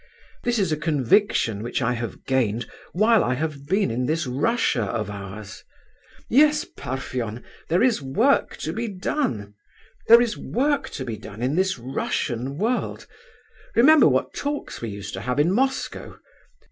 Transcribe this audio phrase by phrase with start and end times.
[0.43, 4.81] This is a conviction which I have gained while I have been in this Russia
[4.85, 5.63] of ours.
[6.27, 7.43] Yes, Parfen!
[7.69, 9.53] there is work to be done;
[10.07, 13.05] there is work to be done in this Russian world!
[13.75, 16.17] Remember what talks we used to have in Moscow!